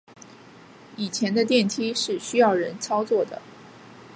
[0.97, 3.39] 以前的电梯是需要人操作的。